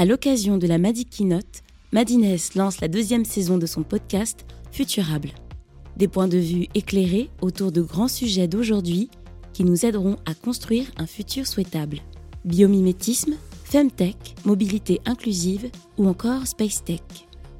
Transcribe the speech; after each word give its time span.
À 0.00 0.06
l'occasion 0.06 0.56
de 0.56 0.66
la 0.66 0.78
Madi 0.78 1.04
Keynote, 1.04 1.62
Madines 1.92 2.38
lance 2.54 2.80
la 2.80 2.88
deuxième 2.88 3.26
saison 3.26 3.58
de 3.58 3.66
son 3.66 3.82
podcast 3.82 4.46
Futurable. 4.72 5.28
Des 5.98 6.08
points 6.08 6.26
de 6.26 6.38
vue 6.38 6.68
éclairés 6.72 7.28
autour 7.42 7.70
de 7.70 7.82
grands 7.82 8.08
sujets 8.08 8.48
d'aujourd'hui 8.48 9.10
qui 9.52 9.62
nous 9.62 9.84
aideront 9.84 10.16
à 10.24 10.32
construire 10.32 10.86
un 10.96 11.06
futur 11.06 11.46
souhaitable. 11.46 11.98
Biomimétisme, 12.46 13.34
Femtech, 13.64 14.36
mobilité 14.46 15.02
inclusive 15.04 15.70
ou 15.98 16.08
encore 16.08 16.46
Space 16.46 16.82
Tech. 16.82 17.02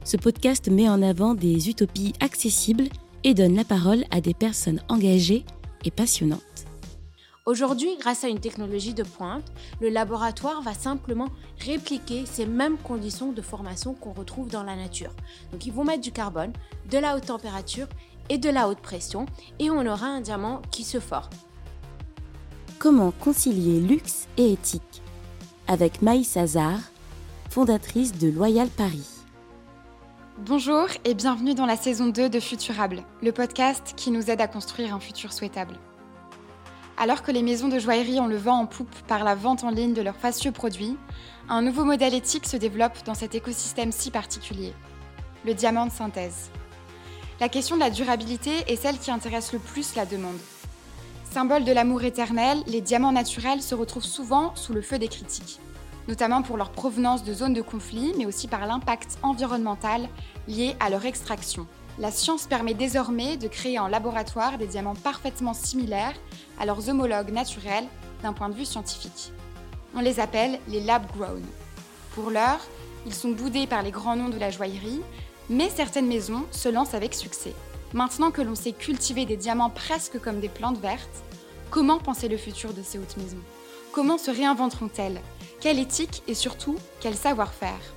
Ce 0.02 0.16
podcast 0.16 0.70
met 0.70 0.88
en 0.88 1.02
avant 1.02 1.34
des 1.34 1.68
utopies 1.68 2.14
accessibles 2.20 2.88
et 3.22 3.34
donne 3.34 3.54
la 3.54 3.64
parole 3.64 4.04
à 4.10 4.22
des 4.22 4.32
personnes 4.32 4.80
engagées 4.88 5.44
et 5.84 5.90
passionnantes. 5.90 6.69
Aujourd'hui, 7.46 7.96
grâce 7.98 8.22
à 8.22 8.28
une 8.28 8.38
technologie 8.38 8.92
de 8.92 9.02
pointe, 9.02 9.50
le 9.80 9.88
laboratoire 9.88 10.60
va 10.60 10.74
simplement 10.74 11.28
répliquer 11.58 12.26
ces 12.26 12.44
mêmes 12.44 12.76
conditions 12.76 13.32
de 13.32 13.40
formation 13.40 13.94
qu'on 13.94 14.12
retrouve 14.12 14.50
dans 14.50 14.62
la 14.62 14.76
nature. 14.76 15.12
Donc 15.50 15.64
ils 15.64 15.72
vont 15.72 15.84
mettre 15.84 16.02
du 16.02 16.12
carbone, 16.12 16.52
de 16.90 16.98
la 16.98 17.16
haute 17.16 17.26
température 17.26 17.86
et 18.28 18.36
de 18.36 18.50
la 18.50 18.68
haute 18.68 18.80
pression 18.80 19.24
et 19.58 19.70
on 19.70 19.86
aura 19.86 20.06
un 20.06 20.20
diamant 20.20 20.60
qui 20.70 20.84
se 20.84 21.00
forme. 21.00 21.30
Comment 22.78 23.10
concilier 23.10 23.80
luxe 23.80 24.28
et 24.36 24.52
éthique 24.52 25.02
Avec 25.66 26.02
Maïs 26.02 26.36
Hazard, 26.36 26.80
fondatrice 27.48 28.18
de 28.18 28.28
Loyal 28.28 28.68
Paris. 28.68 29.08
Bonjour 30.38 30.86
et 31.04 31.14
bienvenue 31.14 31.54
dans 31.54 31.66
la 31.66 31.76
saison 31.76 32.08
2 32.08 32.28
de 32.28 32.40
Futurable, 32.40 33.02
le 33.22 33.32
podcast 33.32 33.94
qui 33.96 34.10
nous 34.10 34.30
aide 34.30 34.40
à 34.40 34.46
construire 34.46 34.94
un 34.94 35.00
futur 35.00 35.32
souhaitable. 35.32 35.74
Alors 37.00 37.22
que 37.22 37.32
les 37.32 37.42
maisons 37.42 37.68
de 37.68 37.78
joaillerie 37.78 38.20
ont 38.20 38.26
le 38.26 38.36
vent 38.36 38.58
en 38.58 38.66
poupe 38.66 38.94
par 39.08 39.24
la 39.24 39.34
vente 39.34 39.64
en 39.64 39.70
ligne 39.70 39.94
de 39.94 40.02
leurs 40.02 40.18
facieux 40.18 40.52
produits, 40.52 40.98
un 41.48 41.62
nouveau 41.62 41.86
modèle 41.86 42.12
éthique 42.12 42.46
se 42.46 42.58
développe 42.58 43.02
dans 43.06 43.14
cet 43.14 43.34
écosystème 43.34 43.90
si 43.90 44.10
particulier, 44.10 44.74
le 45.46 45.54
diamant 45.54 45.86
de 45.86 45.92
synthèse. 45.92 46.50
La 47.40 47.48
question 47.48 47.76
de 47.76 47.80
la 47.80 47.88
durabilité 47.88 48.50
est 48.66 48.76
celle 48.76 48.98
qui 48.98 49.10
intéresse 49.10 49.54
le 49.54 49.60
plus 49.60 49.94
la 49.94 50.04
demande. 50.04 50.36
Symbole 51.32 51.64
de 51.64 51.72
l'amour 51.72 52.04
éternel, 52.04 52.58
les 52.66 52.82
diamants 52.82 53.12
naturels 53.12 53.62
se 53.62 53.74
retrouvent 53.74 54.04
souvent 54.04 54.54
sous 54.54 54.74
le 54.74 54.82
feu 54.82 54.98
des 54.98 55.08
critiques, 55.08 55.58
notamment 56.06 56.42
pour 56.42 56.58
leur 56.58 56.70
provenance 56.70 57.24
de 57.24 57.32
zones 57.32 57.54
de 57.54 57.62
conflit, 57.62 58.12
mais 58.18 58.26
aussi 58.26 58.46
par 58.46 58.66
l'impact 58.66 59.16
environnemental 59.22 60.06
lié 60.48 60.76
à 60.80 60.90
leur 60.90 61.06
extraction. 61.06 61.66
La 62.00 62.10
science 62.10 62.46
permet 62.46 62.72
désormais 62.72 63.36
de 63.36 63.46
créer 63.46 63.78
en 63.78 63.86
laboratoire 63.86 64.56
des 64.56 64.66
diamants 64.66 64.94
parfaitement 64.94 65.52
similaires 65.52 66.14
à 66.58 66.64
leurs 66.64 66.88
homologues 66.88 67.30
naturels 67.30 67.84
d'un 68.22 68.32
point 68.32 68.48
de 68.48 68.54
vue 68.54 68.64
scientifique. 68.64 69.32
On 69.94 70.00
les 70.00 70.18
appelle 70.18 70.58
les 70.66 70.80
lab 70.80 71.04
grown. 71.14 71.42
Pour 72.14 72.30
l'heure, 72.30 72.66
ils 73.04 73.12
sont 73.12 73.32
boudés 73.32 73.66
par 73.66 73.82
les 73.82 73.90
grands 73.90 74.16
noms 74.16 74.30
de 74.30 74.38
la 74.38 74.50
joaillerie, 74.50 75.02
mais 75.50 75.68
certaines 75.68 76.06
maisons 76.06 76.46
se 76.52 76.70
lancent 76.70 76.94
avec 76.94 77.12
succès. 77.12 77.52
Maintenant 77.92 78.30
que 78.30 78.40
l'on 78.40 78.54
sait 78.54 78.72
cultiver 78.72 79.26
des 79.26 79.36
diamants 79.36 79.68
presque 79.68 80.18
comme 80.18 80.40
des 80.40 80.48
plantes 80.48 80.80
vertes, 80.80 81.22
comment 81.68 81.98
penser 81.98 82.28
le 82.28 82.38
futur 82.38 82.72
de 82.72 82.82
ces 82.82 82.98
hautes 82.98 83.18
maisons? 83.18 83.44
Comment 83.92 84.16
se 84.16 84.30
réinventeront-elles? 84.30 85.20
Quelle 85.60 85.78
éthique 85.78 86.22
et 86.28 86.34
surtout 86.34 86.76
quel 87.00 87.14
savoir-faire? 87.14 87.94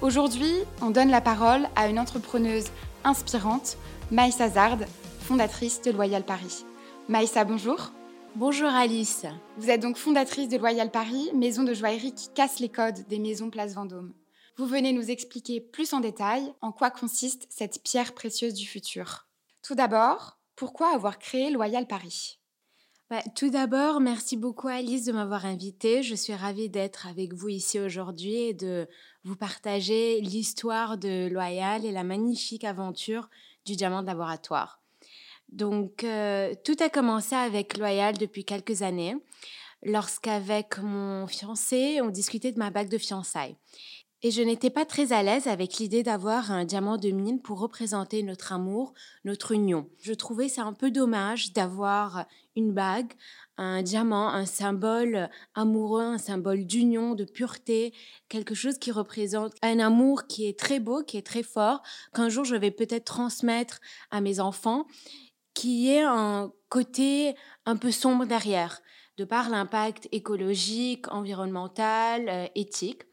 Aujourd'hui, 0.00 0.54
on 0.80 0.90
donne 0.90 1.10
la 1.10 1.20
parole 1.20 1.68
à 1.76 1.88
une 1.88 1.98
entrepreneuse 1.98 2.70
inspirante, 3.04 3.76
Maïssa 4.10 4.44
Hazard, 4.44 4.78
fondatrice 5.20 5.82
de 5.82 5.90
Loyal 5.90 6.24
Paris. 6.24 6.64
Maïssa, 7.08 7.44
bonjour. 7.44 7.92
Bonjour 8.34 8.68
Alice. 8.68 9.24
Vous 9.56 9.70
êtes 9.70 9.80
donc 9.80 9.96
fondatrice 9.96 10.48
de 10.48 10.56
Loyal 10.56 10.90
Paris, 10.90 11.30
maison 11.34 11.62
de 11.62 11.74
joaillerie 11.74 12.14
qui 12.14 12.28
casse 12.28 12.60
les 12.60 12.68
codes 12.68 13.06
des 13.08 13.18
maisons 13.18 13.50
Place 13.50 13.74
Vendôme. 13.74 14.12
Vous 14.56 14.66
venez 14.66 14.92
nous 14.92 15.10
expliquer 15.10 15.60
plus 15.60 15.92
en 15.92 16.00
détail 16.00 16.52
en 16.60 16.72
quoi 16.72 16.90
consiste 16.90 17.46
cette 17.48 17.82
pierre 17.82 18.12
précieuse 18.12 18.54
du 18.54 18.66
futur. 18.66 19.26
Tout 19.62 19.74
d'abord, 19.74 20.38
pourquoi 20.56 20.94
avoir 20.94 21.18
créé 21.18 21.50
Loyal 21.50 21.86
Paris? 21.86 22.37
Bah, 23.10 23.22
tout 23.34 23.48
d'abord, 23.48 24.00
merci 24.00 24.36
beaucoup 24.36 24.68
Alice 24.68 25.06
de 25.06 25.12
m'avoir 25.12 25.46
invitée. 25.46 26.02
Je 26.02 26.14
suis 26.14 26.34
ravie 26.34 26.68
d'être 26.68 27.06
avec 27.06 27.32
vous 27.32 27.48
ici 27.48 27.80
aujourd'hui 27.80 28.34
et 28.34 28.52
de 28.52 28.86
vous 29.24 29.34
partager 29.34 30.20
l'histoire 30.20 30.98
de 30.98 31.26
Loyal 31.28 31.86
et 31.86 31.92
la 31.92 32.04
magnifique 32.04 32.64
aventure 32.64 33.30
du 33.64 33.76
diamant 33.76 34.02
de 34.02 34.08
laboratoire. 34.08 34.82
Donc, 35.48 36.04
euh, 36.04 36.54
tout 36.64 36.76
a 36.80 36.90
commencé 36.90 37.34
avec 37.34 37.78
Loyal 37.78 38.18
depuis 38.18 38.44
quelques 38.44 38.82
années, 38.82 39.16
lorsqu'avec 39.82 40.78
mon 40.78 41.26
fiancé, 41.26 42.00
on 42.02 42.10
discutait 42.10 42.52
de 42.52 42.58
ma 42.58 42.68
bague 42.68 42.90
de 42.90 42.98
fiançailles. 42.98 43.56
Et 44.24 44.32
je 44.32 44.42
n'étais 44.42 44.70
pas 44.70 44.84
très 44.84 45.12
à 45.12 45.22
l'aise 45.22 45.46
avec 45.46 45.76
l'idée 45.76 46.02
d'avoir 46.02 46.50
un 46.50 46.64
diamant 46.64 46.96
de 46.96 47.10
mine 47.10 47.40
pour 47.40 47.60
représenter 47.60 48.24
notre 48.24 48.52
amour, 48.52 48.92
notre 49.24 49.52
union. 49.52 49.88
Je 50.00 50.12
trouvais 50.12 50.48
ça 50.48 50.64
un 50.64 50.72
peu 50.72 50.90
dommage 50.90 51.52
d'avoir 51.52 52.26
une 52.56 52.72
bague, 52.72 53.12
un 53.58 53.80
diamant, 53.82 54.28
un 54.28 54.44
symbole 54.44 55.30
amoureux, 55.54 56.02
un 56.02 56.18
symbole 56.18 56.66
d'union, 56.66 57.14
de 57.14 57.24
pureté, 57.24 57.94
quelque 58.28 58.56
chose 58.56 58.78
qui 58.78 58.90
représente 58.90 59.52
un 59.62 59.78
amour 59.78 60.26
qui 60.26 60.48
est 60.48 60.58
très 60.58 60.80
beau, 60.80 61.04
qui 61.04 61.16
est 61.16 61.26
très 61.26 61.44
fort, 61.44 61.82
qu'un 62.12 62.28
jour 62.28 62.44
je 62.44 62.56
vais 62.56 62.72
peut-être 62.72 63.04
transmettre 63.04 63.78
à 64.10 64.20
mes 64.20 64.40
enfants, 64.40 64.86
qui 65.54 65.90
est 65.90 66.02
un 66.02 66.52
côté 66.68 67.36
un 67.66 67.76
peu 67.76 67.92
sombre 67.92 68.26
derrière, 68.26 68.80
de 69.16 69.24
par 69.24 69.48
l'impact 69.48 70.08
écologique, 70.10 71.06
environnemental, 71.12 72.28
euh, 72.28 72.46
éthique. 72.56 73.07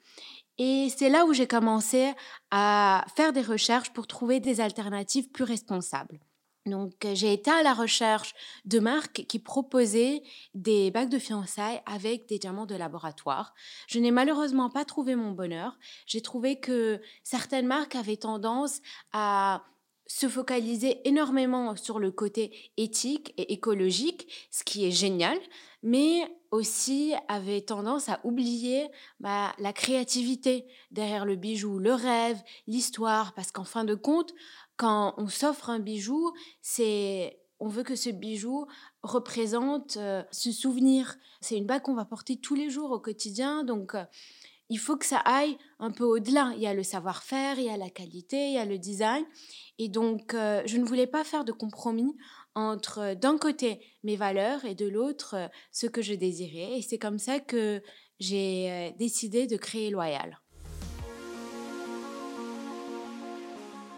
Et 0.57 0.87
c'est 0.95 1.09
là 1.09 1.25
où 1.25 1.33
j'ai 1.33 1.47
commencé 1.47 2.13
à 2.51 3.05
faire 3.15 3.33
des 3.33 3.41
recherches 3.41 3.91
pour 3.91 4.07
trouver 4.07 4.39
des 4.39 4.61
alternatives 4.61 5.29
plus 5.29 5.43
responsables. 5.43 6.19
Donc, 6.65 6.93
j'ai 7.13 7.31
été 7.31 7.51
à 7.51 7.61
la 7.61 7.73
recherche 7.73 8.33
de 8.65 8.79
marques 8.79 9.25
qui 9.27 9.37
proposaient 9.37 10.23
des 10.55 10.89
bagues 10.89 11.09
de 11.09 11.19
fiançailles 11.19 11.81
avec 11.85 12.27
des 12.27 12.39
diamants 12.39 12.65
de 12.65 12.73
laboratoire. 12.73 13.53
Je 13.87 13.99
n'ai 13.99 14.09
malheureusement 14.09 14.71
pas 14.71 14.83
trouvé 14.83 15.15
mon 15.15 15.31
bonheur. 15.31 15.77
J'ai 16.07 16.21
trouvé 16.21 16.59
que 16.59 16.99
certaines 17.23 17.67
marques 17.67 17.95
avaient 17.95 18.17
tendance 18.17 18.81
à 19.11 19.63
se 20.07 20.27
focaliser 20.27 21.07
énormément 21.07 21.75
sur 21.75 21.99
le 21.99 22.11
côté 22.11 22.71
éthique 22.77 23.33
et 23.37 23.53
écologique, 23.53 24.27
ce 24.51 24.63
qui 24.63 24.85
est 24.85 24.91
génial, 24.91 25.37
mais 25.83 26.23
aussi 26.51 27.13
avait 27.27 27.61
tendance 27.61 28.09
à 28.09 28.19
oublier 28.23 28.87
bah, 29.19 29.53
la 29.59 29.73
créativité 29.73 30.65
derrière 30.91 31.25
le 31.25 31.35
bijou, 31.35 31.79
le 31.79 31.93
rêve, 31.93 32.41
l'histoire, 32.67 33.33
parce 33.33 33.51
qu'en 33.51 33.63
fin 33.63 33.83
de 33.83 33.95
compte, 33.95 34.33
quand 34.77 35.13
on 35.17 35.27
s'offre 35.27 35.69
un 35.69 35.79
bijou, 35.79 36.33
c'est 36.61 37.39
on 37.59 37.67
veut 37.67 37.83
que 37.83 37.95
ce 37.95 38.09
bijou 38.09 38.67
représente 39.01 39.95
euh, 39.97 40.23
ce 40.31 40.51
souvenir. 40.51 41.15
C'est 41.39 41.57
une 41.57 41.65
bague 41.65 41.83
qu'on 41.83 41.93
va 41.93 42.03
porter 42.03 42.35
tous 42.37 42.53
les 42.53 42.69
jours 42.69 42.91
au 42.91 42.99
quotidien, 42.99 43.63
donc 43.63 43.95
euh, 43.95 44.03
il 44.69 44.79
faut 44.79 44.97
que 44.97 45.05
ça 45.05 45.17
aille 45.19 45.57
un 45.79 45.91
peu 45.91 46.03
au-delà. 46.03 46.53
Il 46.55 46.61
y 46.61 46.67
a 46.67 46.73
le 46.73 46.83
savoir-faire, 46.83 47.59
il 47.59 47.65
y 47.65 47.69
a 47.69 47.77
la 47.77 47.89
qualité, 47.89 48.47
il 48.47 48.53
y 48.53 48.57
a 48.57 48.65
le 48.65 48.77
design. 48.77 49.25
Et 49.77 49.89
donc, 49.89 50.33
euh, 50.33 50.63
je 50.65 50.77
ne 50.77 50.85
voulais 50.85 51.07
pas 51.07 51.23
faire 51.23 51.45
de 51.45 51.51
compromis 51.51 52.15
entre, 52.55 52.99
euh, 52.99 53.15
d'un 53.15 53.37
côté, 53.37 53.79
mes 54.03 54.15
valeurs 54.15 54.65
et 54.65 54.75
de 54.75 54.87
l'autre, 54.87 55.35
euh, 55.35 55.47
ce 55.71 55.87
que 55.87 56.01
je 56.01 56.13
désirais. 56.13 56.77
Et 56.77 56.81
c'est 56.81 56.97
comme 56.97 57.19
ça 57.19 57.39
que 57.39 57.81
j'ai 58.19 58.93
décidé 58.97 59.45
de 59.45 59.57
créer 59.57 59.89
Loyal. 59.89 60.39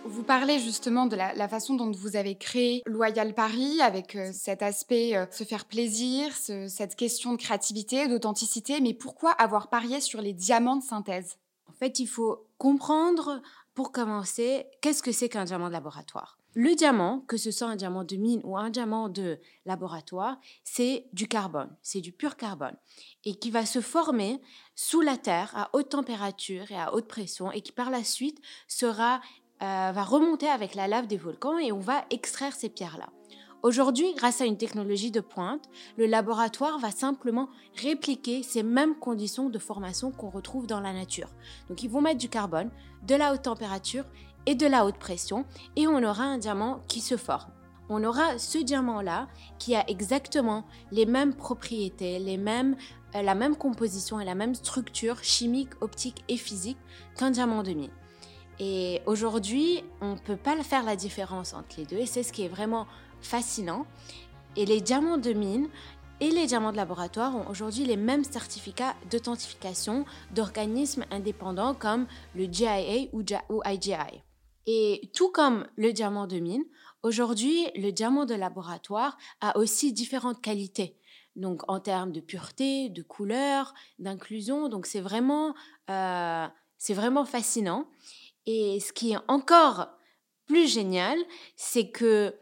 Vous 0.09 0.23
parlez 0.23 0.59
justement 0.59 1.05
de 1.05 1.17
la, 1.17 1.47
façon 1.49 1.75
dont 1.75 1.91
vous 1.91 2.15
avez 2.15 2.35
créé 2.35 2.81
Loyal 2.85 3.33
Paris 3.33 3.81
avec 3.81 4.15
euh, 4.15 4.31
cet 4.33 4.61
aspect 4.61 5.17
euh, 5.17 5.25
se 5.31 5.43
faire 5.43 5.65
plaisir, 5.65 6.31
cette 6.33 6.95
question 6.95 7.33
de 7.33 7.37
créativité, 7.37 8.07
d'authenticité, 8.07 8.79
mais 8.79 8.93
pourquoi 8.93 9.31
avoir 9.31 9.69
parié 9.69 9.99
sur 9.99 10.21
les 10.21 10.31
diamants 10.31 10.77
de 10.77 10.83
synthèse? 10.83 11.37
En 11.69 11.73
fait, 11.73 11.99
il 11.99 12.07
faut 12.07 12.47
comprendre, 12.57 13.41
pour 13.75 13.91
commencer, 13.91 14.65
qu'est-ce 14.81 15.03
que 15.03 15.11
c'est 15.11 15.27
qu'un 15.27 15.43
diamant 15.43 15.67
de 15.67 15.73
laboratoire? 15.73 16.37
Le 16.53 16.73
diamant, 16.73 17.19
que 17.27 17.37
ce 17.37 17.51
soit 17.51 17.67
un 17.67 17.75
diamant 17.75 18.03
de 18.03 18.15
mine 18.15 18.41
ou 18.43 18.57
un 18.57 18.69
diamant 18.69 19.09
de 19.09 19.39
laboratoire, 19.65 20.39
c'est 20.63 21.05
du 21.13 21.27
carbone, 21.27 21.69
c'est 21.83 22.01
du 22.01 22.11
pur 22.11 22.37
carbone, 22.37 22.75
et 23.25 23.35
qui 23.35 23.51
va 23.51 23.65
se 23.65 23.81
former 23.81 24.41
sous 24.73 25.01
la 25.01 25.17
terre 25.17 25.51
à 25.55 25.69
haute 25.73 25.89
température 25.89 26.71
et 26.71 26.79
à 26.79 26.93
haute 26.93 27.07
pression, 27.07 27.51
et 27.51 27.61
qui 27.61 27.73
par 27.73 27.91
la 27.91 28.03
suite 28.03 28.39
sera 28.67 29.21
euh, 29.61 29.91
va 29.91 30.03
remonter 30.03 30.47
avec 30.47 30.75
la 30.75 30.87
lave 30.87 31.07
des 31.07 31.17
volcans 31.17 31.57
et 31.57 31.71
on 31.71 31.79
va 31.79 32.05
extraire 32.09 32.53
ces 32.55 32.69
pierres-là. 32.69 33.09
Aujourd'hui, 33.63 34.13
grâce 34.15 34.39
à 34.39 34.45
une 34.45 34.57
technologie 34.57 35.09
de 35.09 35.19
pointe, 35.19 35.67
le 35.97 36.05
laboratoire 36.05 36.77
va 36.77 36.91
simplement 36.91 37.49
répliquer 37.75 38.43
ces 38.43 38.61
mêmes 38.61 38.95
conditions 38.95 39.49
de 39.49 39.57
formation 39.57 40.11
qu'on 40.11 40.29
retrouve 40.29 40.67
dans 40.67 40.79
la 40.79 40.93
nature. 40.93 41.29
Donc 41.67 41.81
ils 41.81 41.89
vont 41.89 42.01
mettre 42.01 42.19
du 42.19 42.29
carbone, 42.29 42.69
de 43.07 43.15
la 43.15 43.33
haute 43.33 43.41
température 43.41 44.05
et 44.45 44.53
de 44.53 44.67
la 44.67 44.85
haute 44.85 44.97
pression 44.97 45.45
et 45.75 45.87
on 45.87 46.03
aura 46.03 46.23
un 46.23 46.37
diamant 46.37 46.81
qui 46.87 47.01
se 47.01 47.17
forme. 47.17 47.51
On 47.89 48.03
aura 48.03 48.37
ce 48.37 48.59
diamant-là 48.59 49.27
qui 49.57 49.75
a 49.75 49.89
exactement 49.89 50.65
les 50.91 51.05
mêmes 51.05 51.33
propriétés, 51.33 52.19
euh, 52.19 53.21
la 53.21 53.35
même 53.35 53.55
composition 53.55 54.19
et 54.19 54.25
la 54.25 54.35
même 54.35 54.55
structure 54.55 55.23
chimique, 55.23 55.71
optique 55.81 56.23
et 56.27 56.37
physique 56.37 56.77
qu'un 57.15 57.31
diamant 57.31 57.63
de 57.63 57.71
mine. 57.71 57.91
Et 58.59 59.01
aujourd'hui, 59.05 59.83
on 60.01 60.13
ne 60.13 60.19
peut 60.19 60.37
pas 60.37 60.61
faire 60.63 60.83
la 60.83 60.95
différence 60.95 61.53
entre 61.53 61.75
les 61.77 61.85
deux 61.85 61.97
et 61.97 62.05
c'est 62.05 62.23
ce 62.23 62.33
qui 62.33 62.43
est 62.43 62.49
vraiment 62.49 62.87
fascinant. 63.21 63.85
Et 64.55 64.65
les 64.65 64.81
diamants 64.81 65.17
de 65.17 65.33
mine 65.33 65.67
et 66.19 66.31
les 66.31 66.47
diamants 66.47 66.71
de 66.71 66.77
laboratoire 66.77 67.35
ont 67.35 67.47
aujourd'hui 67.47 67.85
les 67.85 67.97
mêmes 67.97 68.23
certificats 68.23 68.95
d'authentification 69.11 70.05
d'organismes 70.33 71.05
indépendants 71.11 71.75
comme 71.75 72.07
le 72.35 72.45
GIA 72.45 73.09
ou 73.13 73.61
IGI. 73.65 74.23
Et 74.65 75.11
tout 75.13 75.31
comme 75.31 75.67
le 75.75 75.93
diamant 75.93 76.27
de 76.27 76.39
mine, 76.39 76.63
aujourd'hui, 77.03 77.67
le 77.75 77.91
diamant 77.91 78.25
de 78.25 78.33
laboratoire 78.33 79.17
a 79.41 79.57
aussi 79.57 79.93
différentes 79.93 80.41
qualités. 80.41 80.97
Donc 81.35 81.61
en 81.67 81.79
termes 81.79 82.11
de 82.11 82.19
pureté, 82.19 82.89
de 82.89 83.03
couleur, 83.03 83.73
d'inclusion. 83.99 84.69
Donc 84.69 84.87
c'est 84.87 84.99
vraiment, 84.99 85.53
euh, 85.89 86.47
vraiment 86.89 87.25
fascinant. 87.25 87.87
Et 88.47 88.79
ce 88.79 88.93
qui 88.93 89.11
est 89.11 89.17
encore 89.27 89.89
plus 90.47 90.71
génial, 90.71 91.19
c'est 91.57 91.91
que 91.91 92.33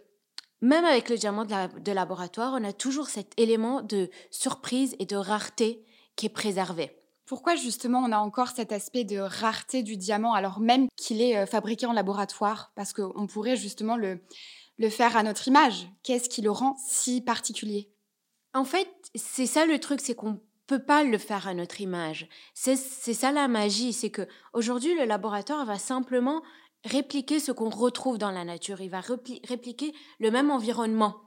même 0.61 0.85
avec 0.85 1.09
le 1.09 1.17
diamant 1.17 1.45
de, 1.45 1.91
laboratoire, 1.91 2.53
on 2.57 2.63
a 2.63 2.71
toujours 2.71 3.07
cet 3.07 3.33
élément 3.37 3.81
de 3.81 4.09
surprise 4.31 4.95
et 4.99 5.05
de 5.05 5.17
rareté 5.17 5.83
qui 6.15 6.27
est 6.27 6.29
préservé. 6.29 6.95
Pourquoi 7.25 7.55
justement 7.55 7.99
on 7.99 8.11
a 8.11 8.19
encore 8.19 8.49
cet 8.49 8.71
aspect 8.71 9.03
de 9.03 9.17
rareté 9.17 9.81
du 9.81 9.97
diamant 9.97 10.33
alors 10.33 10.59
même 10.59 10.87
qu'il 10.95 11.21
est 11.21 11.37
euh, 11.37 11.45
fabriqué 11.47 11.87
en 11.87 11.91
laboratoire? 11.91 12.71
Parce 12.75 12.93
qu'on 12.93 13.25
pourrait 13.25 13.57
justement 13.57 13.97
le, 13.97 14.21
le 14.77 14.89
faire 14.89 15.17
à 15.17 15.23
notre 15.23 15.47
image. 15.47 15.87
Qu'est-ce 16.03 16.29
qui 16.29 16.43
le 16.43 16.51
rend 16.51 16.77
si 16.87 17.21
particulier? 17.21 17.91
En 18.53 18.63
fait, 18.63 18.87
c'est 19.15 19.47
ça 19.47 19.65
le 19.65 19.79
truc, 19.79 20.01
c'est 20.01 20.15
qu'on 20.15 20.39
peut 20.67 20.83
pas 20.83 21.03
le 21.03 21.17
faire 21.17 21.47
à 21.47 21.53
notre 21.53 21.81
image. 21.81 22.27
C'est 22.53 22.75
ça 22.75 23.31
la 23.31 23.47
magie, 23.47 23.94
c'est 23.94 24.09
que 24.09 24.27
aujourd'hui 24.53 24.95
le 24.95 25.06
laboratoire 25.06 25.65
va 25.65 25.77
simplement 25.77 26.41
répliquer 26.85 27.39
ce 27.39 27.51
qu'on 27.51 27.69
retrouve 27.69 28.17
dans 28.17 28.31
la 28.31 28.45
nature, 28.45 28.81
il 28.81 28.89
va 28.89 29.01
répliquer 29.01 29.94
le 30.19 30.31
même 30.31 30.51
environnement. 30.51 31.25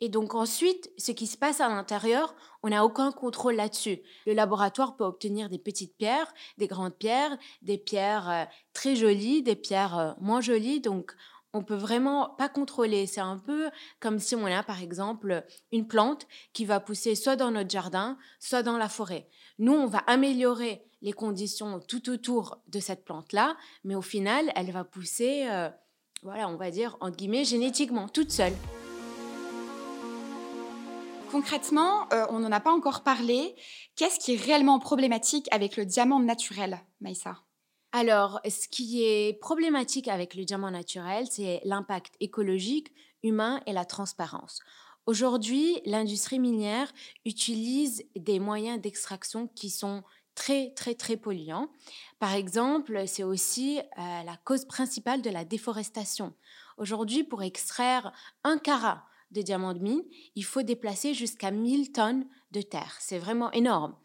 Et 0.00 0.10
donc 0.10 0.34
ensuite, 0.34 0.90
ce 0.98 1.12
qui 1.12 1.26
se 1.26 1.38
passe 1.38 1.60
à 1.60 1.68
l'intérieur, 1.68 2.34
on 2.62 2.68
n'a 2.68 2.84
aucun 2.84 3.12
contrôle 3.12 3.54
là-dessus. 3.54 4.00
Le 4.26 4.34
laboratoire 4.34 4.96
peut 4.96 5.04
obtenir 5.04 5.48
des 5.48 5.58
petites 5.58 5.96
pierres, 5.96 6.34
des 6.58 6.66
grandes 6.66 6.94
pierres, 6.94 7.38
des 7.62 7.78
pierres 7.78 8.28
euh, 8.28 8.44
très 8.74 8.94
jolies, 8.94 9.42
des 9.42 9.56
pierres 9.56 9.98
euh, 9.98 10.12
moins 10.20 10.42
jolies. 10.42 10.80
Donc 10.80 11.14
on 11.52 11.62
peut 11.62 11.76
vraiment 11.76 12.30
pas 12.36 12.48
contrôler. 12.48 13.06
C'est 13.06 13.20
un 13.20 13.38
peu 13.38 13.70
comme 14.00 14.18
si 14.18 14.34
on 14.34 14.46
a 14.46 14.62
par 14.62 14.82
exemple 14.82 15.44
une 15.72 15.86
plante 15.86 16.26
qui 16.52 16.64
va 16.64 16.80
pousser 16.80 17.14
soit 17.14 17.36
dans 17.36 17.50
notre 17.50 17.70
jardin, 17.70 18.18
soit 18.38 18.62
dans 18.62 18.78
la 18.78 18.88
forêt. 18.88 19.28
Nous, 19.58 19.72
on 19.72 19.86
va 19.86 19.98
améliorer 20.06 20.84
les 21.02 21.12
conditions 21.12 21.80
tout 21.80 22.10
autour 22.10 22.60
de 22.68 22.80
cette 22.80 23.04
plante-là, 23.04 23.56
mais 23.84 23.94
au 23.94 24.02
final, 24.02 24.50
elle 24.54 24.70
va 24.70 24.84
pousser, 24.84 25.46
euh, 25.48 25.70
voilà, 26.22 26.48
on 26.48 26.56
va 26.56 26.70
dire, 26.70 26.96
entre 27.00 27.16
guillemets, 27.16 27.44
génétiquement, 27.44 28.08
toute 28.08 28.30
seule. 28.30 28.54
Concrètement, 31.30 32.08
euh, 32.12 32.24
on 32.30 32.38
n'en 32.38 32.52
a 32.52 32.60
pas 32.60 32.72
encore 32.72 33.02
parlé. 33.02 33.54
Qu'est-ce 33.96 34.18
qui 34.18 34.34
est 34.34 34.40
réellement 34.40 34.78
problématique 34.78 35.48
avec 35.50 35.76
le 35.76 35.84
diamant 35.84 36.20
naturel, 36.20 36.80
Maïssa? 37.00 37.45
Alors, 37.96 38.40
ce 38.44 38.68
qui 38.68 39.02
est 39.04 39.40
problématique 39.40 40.06
avec 40.06 40.34
le 40.34 40.44
diamant 40.44 40.70
naturel, 40.70 41.26
c'est 41.30 41.62
l'impact 41.64 42.14
écologique, 42.20 42.92
humain 43.22 43.62
et 43.64 43.72
la 43.72 43.86
transparence. 43.86 44.60
Aujourd'hui, 45.06 45.80
l'industrie 45.86 46.38
minière 46.38 46.92
utilise 47.24 48.04
des 48.14 48.38
moyens 48.38 48.78
d'extraction 48.82 49.48
qui 49.48 49.70
sont 49.70 50.02
très, 50.34 50.74
très, 50.74 50.94
très 50.94 51.16
polluants. 51.16 51.70
Par 52.18 52.34
exemple, 52.34 53.04
c'est 53.06 53.24
aussi 53.24 53.78
euh, 53.78 53.82
la 53.96 54.36
cause 54.44 54.66
principale 54.66 55.22
de 55.22 55.30
la 55.30 55.46
déforestation. 55.46 56.34
Aujourd'hui, 56.76 57.24
pour 57.24 57.42
extraire 57.42 58.12
un 58.44 58.58
carat 58.58 59.06
de 59.30 59.40
diamant 59.40 59.72
de 59.72 59.78
mine, 59.78 60.02
il 60.34 60.44
faut 60.44 60.62
déplacer 60.62 61.14
jusqu'à 61.14 61.50
1000 61.50 61.92
tonnes 61.92 62.26
de 62.50 62.60
terre. 62.60 62.94
C'est 63.00 63.18
vraiment 63.18 63.50
énorme. 63.52 63.96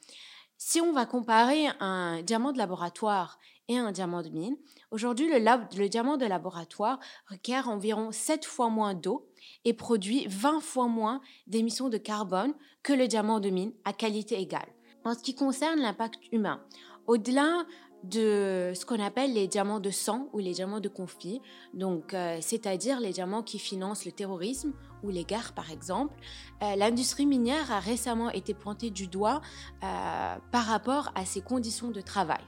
Si 0.64 0.80
on 0.80 0.92
va 0.92 1.08
comparer 1.08 1.70
un 1.80 2.22
diamant 2.22 2.52
de 2.52 2.60
laboratoire 2.60 3.40
et 3.68 3.80
un 3.80 3.92
diamant 3.92 4.22
de 4.22 4.30
mine. 4.30 4.56
Aujourd'hui, 4.92 5.28
le, 5.28 5.88
diamant 5.88 6.18
de 6.18 6.26
laboratoire 6.28 7.00
requiert 7.26 7.68
environ 7.68 8.12
7 8.12 8.46
fois 8.46 8.70
moins 8.70 8.94
d'eau 8.94 9.28
et 9.66 9.74
produit 9.74 10.28
20 10.30 10.62
fois 10.62 10.88
moins 10.88 11.20
d'émissions 11.48 11.90
de 11.90 11.98
carbone 11.98 12.54
que 12.84 12.94
le 12.94 13.08
diamant 13.08 13.40
de 13.40 13.50
mine 13.50 13.74
à 13.86 13.94
qualité 13.94 14.40
égale. 14.40 14.72
En 15.04 15.16
ce 15.16 15.24
qui 15.24 15.34
concerne 15.34 15.80
l'impact 15.80 16.20
humain, 16.32 16.64
au-delà 17.08 17.66
de 18.04 18.72
ce 18.74 18.86
qu'on 18.86 19.00
appelle 19.00 19.34
les 19.34 19.48
diamants 19.48 19.80
de 19.80 19.92
sang 19.92 20.28
ou 20.34 20.40
les 20.40 20.54
diamants 20.54 20.80
de 20.80 20.90
conflit, 20.90 21.42
donc 21.74 22.14
euh, 22.14 22.38
c'est-à-dire 22.42 23.00
les 23.00 23.12
diamants 23.12 23.44
qui 23.44 23.60
financent 23.60 24.06
le 24.06 24.12
terrorisme 24.12 24.74
ou 25.04 25.10
les 25.10 25.24
guerres 25.24 25.54
par 25.54 25.72
exemple. 25.72 26.16
Euh, 26.64 26.76
l'industrie 26.76 27.26
minière 27.26 27.72
a 27.72 27.80
récemment 27.80 28.30
été 28.32 28.54
pointée 28.54 28.90
du 28.90 29.08
doigt 29.08 29.42
euh, 29.84 30.36
par 30.52 30.66
rapport 30.66 31.12
à 31.16 31.26
ses 31.26 31.42
conditions 31.42 31.92
de 31.92 32.02
travail. 32.02 32.42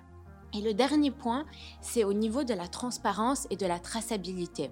Et 0.55 0.61
le 0.61 0.73
dernier 0.73 1.11
point, 1.11 1.45
c'est 1.81 2.03
au 2.03 2.13
niveau 2.13 2.44
de 2.44 2.53
la 2.53 2.67
transparence 2.67 3.47
et 3.49 3.56
de 3.56 3.65
la 3.65 3.79
traçabilité. 3.79 4.69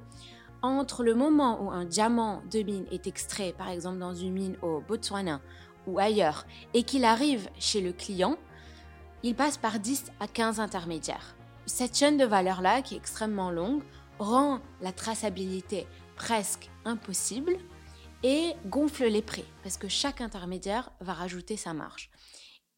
Entre 0.62 1.04
le 1.04 1.16
moment 1.16 1.64
où 1.64 1.72
un 1.72 1.86
diamant 1.86 2.44
de 2.52 2.62
mine 2.62 2.86
est 2.92 3.08
extrait, 3.08 3.54
par 3.58 3.70
exemple 3.70 3.98
dans 3.98 4.14
une 4.14 4.34
mine 4.34 4.58
au 4.62 4.80
Botswana 4.80 5.42
ou 5.88 5.98
ailleurs, 5.98 6.46
et 6.76 6.84
qu'il 6.84 7.04
arrive 7.04 7.50
chez 7.58 7.82
le 7.82 7.94
client, 7.94 8.38
il 9.24 9.36
passe 9.36 9.58
par 9.58 9.80
10 9.80 10.06
à 10.20 10.28
15 10.28 10.60
intermédiaires. 10.60 11.36
Cette 11.68 11.96
chaîne 11.96 12.18
de 12.18 12.26
valeur-là, 12.26 12.82
qui 12.82 12.96
est 12.96 12.98
extrêmement 12.98 13.52
longue, 13.52 13.84
rend 14.20 14.60
la 14.82 14.92
traçabilité 14.92 15.88
presque 16.16 16.70
impossible 16.86 17.56
et 18.24 18.54
gonfle 18.66 19.06
les 19.06 19.22
prix, 19.22 19.46
parce 19.64 19.78
que 19.78 19.88
chaque 19.88 20.22
intermédiaire 20.22 20.92
va 21.02 21.14
rajouter 21.14 21.58
sa 21.58 21.74
marge. 21.74 22.10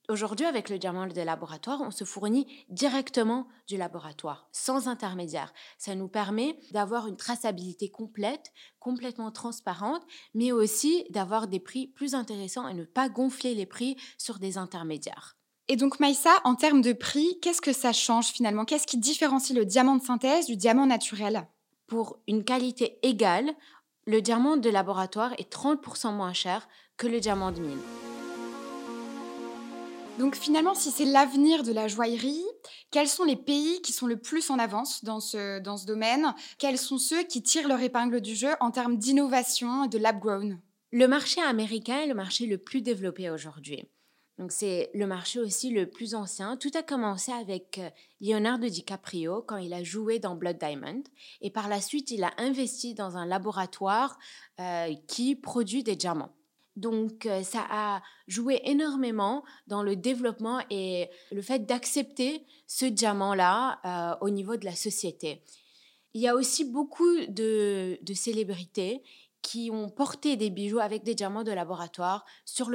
Aujourd'hui, 0.09 0.45
avec 0.45 0.69
le 0.69 0.77
diamant 0.77 1.07
de 1.07 1.21
laboratoire, 1.21 1.79
on 1.81 1.91
se 1.91 2.03
fournit 2.03 2.45
directement 2.67 3.47
du 3.67 3.77
laboratoire, 3.77 4.49
sans 4.51 4.89
intermédiaire. 4.89 5.53
Ça 5.77 5.95
nous 5.95 6.09
permet 6.09 6.59
d'avoir 6.71 7.07
une 7.07 7.15
traçabilité 7.15 7.89
complète, 7.89 8.51
complètement 8.79 9.31
transparente, 9.31 10.03
mais 10.33 10.51
aussi 10.51 11.05
d'avoir 11.11 11.47
des 11.47 11.61
prix 11.61 11.87
plus 11.87 12.15
intéressants 12.15 12.67
et 12.67 12.73
ne 12.73 12.83
pas 12.83 13.07
gonfler 13.07 13.55
les 13.55 13.65
prix 13.65 13.95
sur 14.17 14.39
des 14.39 14.57
intermédiaires. 14.57 15.37
Et 15.69 15.77
donc 15.77 16.01
Maïssa, 16.01 16.31
en 16.43 16.55
termes 16.55 16.81
de 16.81 16.91
prix, 16.91 17.39
qu'est-ce 17.41 17.61
que 17.61 17.71
ça 17.71 17.93
change 17.93 18.27
finalement? 18.27 18.65
Qu'est-ce 18.65 18.85
qui 18.85 18.97
différencie 18.97 19.57
le 19.57 19.63
diamant 19.63 19.95
de 19.95 20.03
synthèse 20.03 20.45
du 20.45 20.57
diamant 20.57 20.85
naturel? 20.85 21.47
Pour 21.87 22.19
une 22.27 22.43
qualité 22.43 22.99
égale, 23.01 23.53
le 24.05 24.21
diamant 24.21 24.57
de 24.57 24.69
laboratoire 24.69 25.31
est 25.37 25.51
30% 25.53 26.13
moins 26.13 26.33
cher 26.33 26.67
que 26.97 27.07
le 27.07 27.21
diamant 27.21 27.51
de 27.53 27.61
mine. 27.61 27.79
Donc 30.19 30.35
finalement, 30.35 30.75
si 30.75 30.91
c'est 30.91 31.05
l'avenir 31.05 31.63
de 31.63 31.71
la 31.71 31.87
joaillerie, 31.87 32.43
quels 32.91 33.07
sont 33.07 33.23
les 33.23 33.37
pays 33.37 33.81
qui 33.81 33.93
sont 33.93 34.05
le 34.05 34.17
plus 34.17 34.49
en 34.49 34.59
avance 34.59 35.05
dans 35.05 35.21
ce, 35.21 35.59
dans 35.59 35.77
ce 35.77 35.85
domaine? 35.85 36.35
Quels 36.59 36.77
sont 36.77 36.97
ceux 36.97 37.23
qui 37.23 37.41
tirent 37.41 37.69
leur 37.69 37.79
épingle 37.79 38.19
du 38.19 38.35
jeu 38.35 38.51
en 38.59 38.69
termes 38.69 38.97
d'innovation 38.97 39.85
et 39.85 39.87
de 39.87 39.97
lab 39.97 40.19
grown? 40.19 40.59
Le 40.91 41.07
marché 41.07 41.41
américain 41.41 42.01
est 42.01 42.07
le 42.07 42.13
marché 42.13 42.47
le 42.47 42.57
plus 42.57 42.81
développé 42.81 43.29
aujourd'hui. 43.31 43.87
Donc 44.39 44.51
c'est 44.51 44.89
le 44.93 45.05
marché 45.05 45.39
aussi 45.39 45.69
le 45.69 45.87
plus 45.87 46.15
ancien. 46.15 46.57
Tout 46.57 46.71
a 46.73 46.81
commencé 46.81 47.31
avec 47.31 47.77
euh, 47.77 47.89
Leonardo 48.19 48.67
DiCaprio 48.67 49.43
quand 49.43 49.57
il 49.57 49.73
a 49.73 49.83
joué 49.83 50.17
dans 50.17 50.35
Blood 50.35 50.57
Diamond 50.57 51.03
et 51.41 51.51
par 51.51 51.69
la 51.69 51.79
suite 51.81 52.09
il 52.09 52.23
a 52.23 52.33
investi 52.37 52.95
dans 52.95 53.15
un 53.15 53.25
laboratoire 53.25 54.17
euh, 54.59 54.93
qui 55.07 55.35
produit 55.35 55.83
des 55.83 55.95
diamants. 55.95 56.33
Donc 56.75 57.27
euh, 57.27 57.43
ça 57.43 57.63
a 57.69 58.01
joué 58.27 58.59
énormément 58.65 59.43
dans 59.67 59.83
le 59.83 59.95
développement 59.95 60.61
et 60.71 61.09
le 61.31 61.43
fait 61.43 61.59
d'accepter 61.59 62.47
ce 62.65 62.85
diamant-là 62.85 64.17
au 64.21 64.31
niveau 64.31 64.57
de 64.57 64.65
la 64.65 64.75
société. 64.75 65.43
Il 66.15 66.21
y 66.21 66.27
a 66.27 66.35
aussi 66.35 66.63
beaucoup 66.63 67.25
de, 67.27 67.97
célébrités 68.13 69.01
qui 69.43 69.69
ont 69.71 69.89
porté 69.89 70.35
des 70.37 70.49
bijoux 70.49 70.79
avec 70.79 71.03
des 71.03 71.13
diamants 71.13 71.43
de 71.43 71.51
laboratoire 71.51 72.25
sur, 72.45 72.71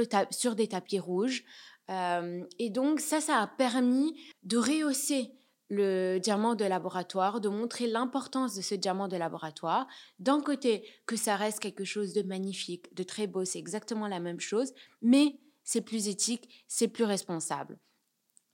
des 0.54 0.68
tapis 0.68 1.00
rouges. 1.00 1.42
Euh, 1.90 2.44
et 2.60 2.70
donc 2.70 3.00
ça, 3.00 3.20
ça 3.20 3.38
a 3.38 3.46
permis 3.48 4.14
de 4.44 4.58
rehausser 4.58 5.32
le 5.70 6.18
diamant 6.18 6.54
de 6.54 6.64
laboratoire, 6.64 7.40
de 7.40 7.48
montrer 7.48 7.86
l'importance 7.86 8.54
de 8.54 8.62
ce 8.62 8.74
diamant 8.74 9.08
de 9.08 9.16
laboratoire. 9.16 9.86
D'un 10.18 10.40
côté, 10.40 10.86
que 11.06 11.16
ça 11.16 11.36
reste 11.36 11.60
quelque 11.60 11.84
chose 11.84 12.12
de 12.12 12.22
magnifique, 12.22 12.94
de 12.94 13.02
très 13.02 13.26
beau, 13.26 13.44
c'est 13.44 13.58
exactement 13.58 14.06
la 14.06 14.20
même 14.20 14.40
chose, 14.40 14.72
mais 15.02 15.40
c'est 15.64 15.82
plus 15.82 16.08
éthique, 16.08 16.64
c'est 16.68 16.88
plus 16.88 17.04
responsable. 17.04 17.78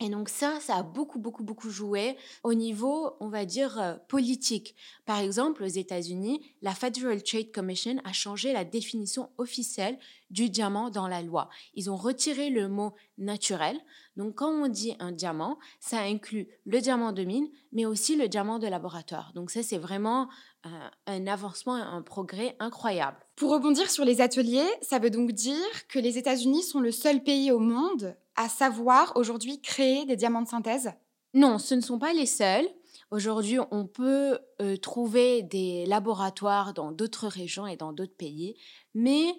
Et 0.05 0.11
donc 0.11 0.29
ça, 0.29 0.61
ça 0.61 0.77
a 0.77 0.83
beaucoup, 0.83 1.19
beaucoup, 1.19 1.45
beaucoup 1.45 1.71
joué 1.71 2.19
au 2.43 2.53
niveau, 2.53 3.15
on 3.21 3.29
va 3.31 3.47
dire, 3.47 3.81
euh, 3.81 3.95
politique. 4.07 4.77
Par 5.07 5.19
exemple, 5.19 5.63
aux 5.63 5.67
États-Unis, 5.67 6.43
la 6.61 6.75
Federal 6.75 7.23
Trade 7.23 7.51
Commission 7.51 7.97
a 8.05 8.13
changé 8.13 8.53
la 8.53 8.67
définition 8.67 9.31
officielle 9.39 9.99
du 10.29 10.51
diamant 10.51 10.91
dans 10.91 11.09
la 11.09 11.23
loi. 11.23 11.49
Ils 11.73 11.91
ont 11.91 11.97
retiré 11.97 12.51
le 12.51 12.69
mot 12.69 12.93
naturel. 13.17 13.81
Donc 14.19 14.35
quand 14.35 14.51
on 14.51 14.69
dit 14.69 14.95
un 14.99 15.11
diamant, 15.11 15.59
ça 15.81 16.01
inclut 16.01 16.49
le 16.67 16.83
diamant 16.83 17.13
de 17.13 17.25
mine, 17.25 17.49
mais 17.73 17.87
aussi 17.87 18.15
le 18.15 18.29
diamant 18.29 18.59
de 18.59 18.67
laboratoire. 18.67 19.33
Donc 19.35 19.51
ça, 19.51 19.63
c'est 19.63 19.79
vraiment 19.79 20.29
euh, 20.67 20.69
un 21.07 21.27
avancement, 21.27 21.77
un 21.77 22.03
progrès 22.03 22.57
incroyable. 22.59 23.17
Pour 23.37 23.53
rebondir 23.53 23.91
sur 23.91 24.05
les 24.05 24.21
ateliers, 24.21 24.69
ça 24.83 24.99
veut 24.99 25.11
donc 25.11 25.33
dire 25.33 25.87
que 25.89 25.99
les 25.99 26.19
États-Unis 26.19 26.63
sont 26.63 26.81
le 26.81 26.93
seul 26.93 27.23
pays 27.23 27.51
au 27.51 27.59
monde 27.59 28.15
à 28.37 28.49
savoir 28.49 29.13
aujourd'hui 29.17 29.61
créer 29.61 30.05
des 30.07 30.17
diamants 30.17 30.43
de 30.43 30.49
synthèse? 30.49 30.93
Non, 31.35 31.59
ce 31.59 31.75
ne 31.75 31.81
sont 31.81 31.99
pas 31.99 32.13
les 32.13 32.27
seuls. 32.27 32.67
Aujourd'hui, 33.11 33.59
on 33.71 33.87
peut 33.87 34.39
euh, 34.63 34.77
trouver 34.77 35.43
des 35.43 35.85
laboratoires 35.87 36.75
dans 36.75 36.93
d'autres 36.93 37.29
régions 37.29 37.67
et 37.67 37.77
dans 37.77 37.93
d'autres 37.93 38.17
pays, 38.17 38.57
mais 38.95 39.35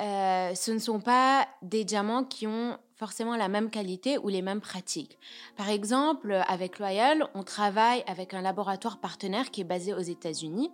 euh, 0.00 0.54
ce 0.54 0.70
ne 0.70 0.78
sont 0.78 1.00
pas 1.00 1.46
des 1.62 1.84
diamants 1.84 2.24
qui 2.24 2.46
ont 2.46 2.78
forcément 2.94 3.36
la 3.36 3.48
même 3.48 3.70
qualité 3.70 4.18
ou 4.18 4.28
les 4.28 4.42
mêmes 4.42 4.60
pratiques. 4.60 5.18
Par 5.56 5.68
exemple, 5.70 6.32
avec 6.46 6.78
Loyal, 6.78 7.28
on 7.34 7.42
travaille 7.42 8.04
avec 8.06 8.34
un 8.34 8.42
laboratoire 8.42 9.00
partenaire 9.00 9.50
qui 9.50 9.62
est 9.62 9.64
basé 9.64 9.94
aux 9.94 9.98
États-Unis, 9.98 10.70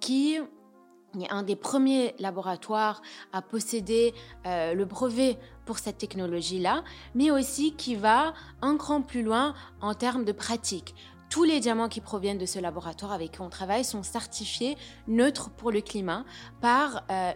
qui 0.00 0.34
est 0.34 1.30
un 1.30 1.42
des 1.42 1.56
premiers 1.56 2.14
laboratoires 2.18 3.02
à 3.32 3.42
posséder 3.42 4.14
euh, 4.46 4.74
le 4.74 4.84
brevet 4.84 5.38
pour 5.72 5.78
cette 5.78 5.96
technologie-là, 5.96 6.84
mais 7.14 7.30
aussi 7.30 7.72
qui 7.72 7.94
va 7.94 8.34
un 8.60 8.76
cran 8.76 9.00
plus 9.00 9.22
loin 9.22 9.54
en 9.80 9.94
termes 9.94 10.26
de 10.26 10.32
pratique. 10.32 10.94
Tous 11.30 11.44
les 11.44 11.60
diamants 11.60 11.88
qui 11.88 12.02
proviennent 12.02 12.36
de 12.36 12.44
ce 12.44 12.58
laboratoire 12.58 13.10
avec 13.10 13.32
qui 13.32 13.40
on 13.40 13.48
travaille 13.48 13.82
sont 13.82 14.02
certifiés 14.02 14.76
neutres 15.08 15.48
pour 15.48 15.70
le 15.70 15.80
climat 15.80 16.26
par 16.60 17.04
euh, 17.10 17.32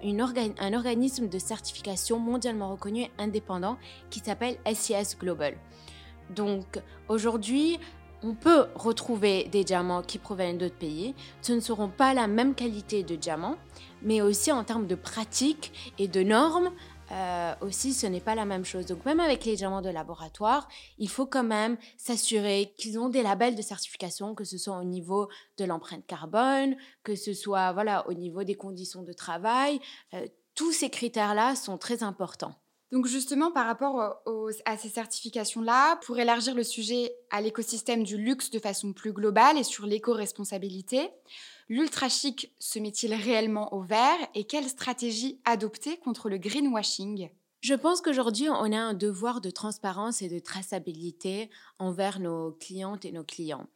un 0.59 0.75
organisme 0.75 1.31
de 1.31 1.39
certification 1.39 2.19
mondialement 2.19 2.71
reconnu 2.71 3.05
et 3.05 3.11
indépendant 3.17 3.79
qui 4.11 4.21
s'appelle 4.21 4.59
SIS 4.71 5.17
Global. 5.19 5.57
Donc 6.29 6.79
aujourd'hui, 7.09 7.79
on 8.23 8.35
peut 8.35 8.67
retrouver 8.75 9.45
des 9.51 9.65
diamants 9.65 10.03
qui 10.03 10.19
proviennent 10.19 10.59
d'autres 10.59 10.77
pays. 10.77 11.15
Ce 11.41 11.55
ne 11.55 11.61
seront 11.61 11.89
pas 11.89 12.13
la 12.13 12.27
même 12.27 12.55
qualité 12.55 13.03
de 13.03 13.17
diamants, 13.17 13.57
mais 14.03 14.21
aussi 14.21 14.53
en 14.53 14.63
termes 14.63 14.87
de 14.87 14.95
pratique 14.95 15.73
et 15.99 16.09
de 16.09 16.23
normes, 16.23 16.71
euh, 17.13 17.55
aussi, 17.61 17.93
ce 17.93 18.07
n'est 18.07 18.21
pas 18.21 18.35
la 18.35 18.45
même 18.45 18.65
chose. 18.65 18.87
Donc, 18.87 19.05
même 19.05 19.21
avec 19.21 19.45
les 19.45 19.57
diamants 19.57 19.83
de 19.83 19.91
laboratoire, 19.91 20.69
il 20.99 21.09
faut 21.09 21.27
quand 21.27 21.45
même 21.45 21.77
s'assurer 21.97 22.73
qu'ils 22.77 22.99
ont 22.99 23.09
des 23.09 23.23
labels 23.23 23.55
de 23.55 23.63
certification, 23.63 24.35
que 24.35 24.45
ce 24.45 24.59
soit 24.59 24.79
au 24.79 24.85
niveau 24.85 25.29
de 25.59 25.65
l'empreinte 25.65 26.07
carbone, 26.07 26.77
que 27.03 27.15
ce 27.15 27.33
soit 27.33 27.73
voilà 27.73 28.09
au 28.09 28.13
niveau 28.13 28.45
des 28.45 28.55
conditions 28.55 29.03
de 29.03 29.13
travail. 29.13 29.81
Euh, 30.15 30.27
tous 30.55 30.73
ces 30.73 30.91
critères-là 30.91 31.55
sont 31.55 31.79
très 31.79 32.03
importants. 32.03 32.55
Donc 32.93 33.07
justement, 33.07 33.51
par 33.51 33.67
rapport 33.67 34.23
à 34.65 34.77
ces 34.77 34.89
certifications-là, 34.89 35.97
pour 36.07 36.19
élargir 36.19 36.55
le 36.55 36.63
sujet 36.63 37.13
à 37.31 37.41
l'écosystème 37.41 38.05
du 38.05 38.17
luxe 38.17 38.51
de 38.51 38.61
façon 38.61 38.93
plus 38.93 39.13
globale 39.13 39.59
et 39.59 39.65
sur 39.65 39.87
l'éco-responsabilité, 39.87 41.11
l'ultra 41.69 42.09
chic 42.09 42.53
se 42.59 42.79
met-il 42.79 43.15
réellement 43.15 43.73
au 43.75 43.83
vert 43.83 44.19
et 44.35 44.45
quelle 44.45 44.69
stratégie 44.69 45.41
adopter 45.45 45.97
contre 45.99 46.29
le 46.29 46.39
greenwashing? 46.39 47.31
Je 47.61 47.75
pense 47.75 48.01
qu'aujourd'hui, 48.01 48.49
on 48.49 48.73
a 48.73 48.79
un 48.79 48.95
devoir 48.95 49.41
de 49.41 49.51
transparence 49.51 50.23
et 50.23 50.29
de 50.29 50.39
traçabilité 50.39 51.51
envers 51.79 52.21
nos 52.21 52.53
clientes 52.53 53.05
et 53.05 53.13
nos 53.13 53.25
clients. 53.25 53.67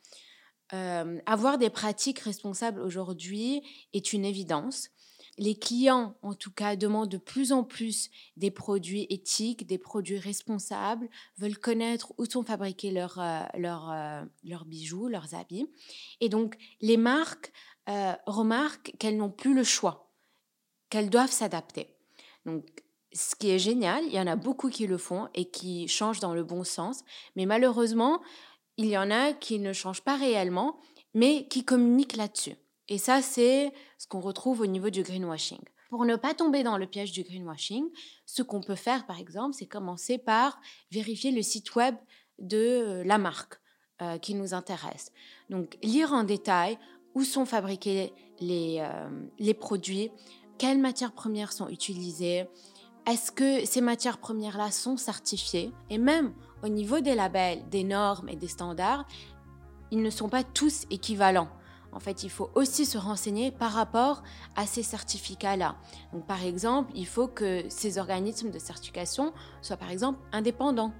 Euh, 0.72 1.18
avoir 1.26 1.58
des 1.58 1.70
pratiques 1.70 2.20
responsables 2.20 2.80
aujourd'hui 2.80 3.62
est 3.92 4.12
une 4.12 4.24
évidence 4.24 4.90
les 5.40 5.54
clients, 5.54 6.16
en 6.20 6.34
tout 6.34 6.50
cas, 6.50 6.76
demandent 6.76 7.08
de 7.08 7.16
plus 7.16 7.50
en 7.52 7.64
plus 7.64 8.10
des 8.36 8.50
produits 8.50 9.06
éthiques, 9.08 9.66
des 9.66 9.78
produits 9.78 10.18
responsables, 10.18 11.08
veulent 11.38 11.58
connaître 11.58 12.12
où 12.18 12.26
sont 12.26 12.42
fabriqués 12.42 12.90
leurs, 12.90 13.18
euh, 13.18 13.40
euh, 13.54 14.24
leurs, 14.44 14.64
bijoux, 14.66 15.08
leurs 15.08 15.34
habits. 15.34 15.66
Et 16.20 16.28
donc, 16.28 16.58
les 16.82 16.98
marques 16.98 17.52
euh, 17.88 18.12
remarquent 18.26 18.92
qu'elles 18.98 19.16
n'ont 19.16 19.30
plus 19.30 19.54
le 19.54 19.64
choix, 19.64 20.12
qu'elles 20.90 21.10
doivent 21.10 21.32
s'adapter. 21.32 21.94
Donc, 22.46 22.64
ce 23.12 23.34
qui 23.34 23.50
est 23.50 23.58
génial, 23.58 24.04
il 24.04 24.12
y 24.12 24.20
en 24.20 24.26
a 24.26 24.36
beaucoup 24.36 24.70
qui 24.70 24.86
le 24.86 24.98
font 24.98 25.28
et 25.34 25.50
qui 25.50 25.88
changent 25.88 26.20
dans 26.20 26.34
le 26.34 26.44
bon 26.44 26.64
sens, 26.64 27.02
mais 27.36 27.46
malheureusement, 27.46 28.20
il 28.76 28.86
y 28.86 28.96
en 28.96 29.10
a 29.10 29.32
qui 29.32 29.58
ne 29.58 29.72
changent 29.72 30.02
pas 30.02 30.16
réellement, 30.16 30.78
mais 31.14 31.48
qui 31.48 31.64
communiquent 31.64 32.16
là-dessus. 32.16 32.54
Et 32.88 32.98
ça, 32.98 33.22
c'est 33.22 33.72
ce 33.98 34.06
qu'on 34.06 34.20
retrouve 34.20 34.60
au 34.60 34.66
niveau 34.66 34.90
du 34.90 35.02
greenwashing. 35.02 35.60
Pour 35.90 36.04
ne 36.04 36.16
pas 36.16 36.34
tomber 36.34 36.62
dans 36.62 36.78
le 36.78 36.86
piège 36.86 37.12
du 37.12 37.24
greenwashing, 37.24 37.84
ce 38.26 38.42
qu'on 38.42 38.60
peut 38.60 38.76
faire, 38.76 39.06
par 39.06 39.18
exemple, 39.18 39.54
c'est 39.54 39.66
commencer 39.66 40.18
par 40.18 40.60
vérifier 40.92 41.32
le 41.32 41.42
site 41.42 41.74
web 41.74 41.96
de 42.38 42.56
euh, 42.56 43.04
la 43.04 43.18
marque 43.18 43.60
euh, 44.00 44.18
qui 44.18 44.34
nous 44.34 44.54
intéresse. 44.54 45.12
Donc, 45.50 45.76
lire 45.82 46.12
en 46.12 46.22
détail 46.22 46.78
où 47.14 47.24
sont 47.24 47.44
fabriqués 47.44 48.12
les, 48.40 48.78
euh, 48.80 49.08
les 49.38 49.54
produits, 49.54 50.10
quelles 50.58 50.78
matières 50.78 51.12
premières 51.12 51.52
sont 51.52 51.68
utilisées, 51.68 52.46
est-ce 53.06 53.32
que 53.32 53.64
ces 53.64 53.80
matières 53.80 54.18
premières-là 54.18 54.70
sont 54.70 54.96
certifiées? 54.96 55.72
Et 55.88 55.98
même 55.98 56.34
au 56.62 56.68
niveau 56.68 57.00
des 57.00 57.14
labels, 57.14 57.68
des 57.70 57.84
normes 57.84 58.28
et 58.28 58.36
des 58.36 58.48
standards, 58.48 59.06
ils 59.90 60.02
ne 60.02 60.10
sont 60.10 60.28
pas 60.28 60.44
tous 60.44 60.84
équivalents. 60.90 61.48
En 61.92 61.98
fait, 61.98 62.22
il 62.22 62.30
faut 62.30 62.50
aussi 62.54 62.86
se 62.86 62.98
renseigner 62.98 63.50
par 63.50 63.72
rapport 63.72 64.22
à 64.54 64.66
ces 64.66 64.82
certificats-là. 64.82 65.76
Donc, 66.12 66.26
par 66.26 66.44
exemple, 66.44 66.92
il 66.94 67.06
faut 67.06 67.26
que 67.26 67.64
ces 67.68 67.98
organismes 67.98 68.50
de 68.50 68.58
certification 68.58 69.32
soient, 69.60 69.76
par 69.76 69.90
exemple, 69.90 70.20
indépendants. 70.30 70.92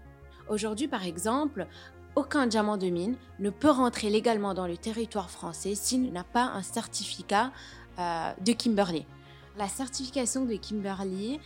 Aujourd'hui, 0.48 0.88
par 0.88 1.04
exemple, 1.04 1.68
aucun 2.16 2.46
diamant 2.46 2.76
de 2.76 2.88
mine 2.88 3.16
ne 3.38 3.50
peut 3.50 3.70
rentrer 3.70 4.10
légalement 4.10 4.54
dans 4.54 4.66
le 4.66 4.76
territoire 4.76 5.30
français 5.30 5.74
s'il 5.74 6.12
n'a 6.12 6.24
pas 6.24 6.44
un 6.44 6.62
certificat 6.62 7.52
euh, 7.98 8.32
de 8.40 8.52
Kimberley. 8.52 9.06
La 9.56 9.68
certification 9.68 10.44
de 10.44 10.54
Kimberley, 10.54 11.40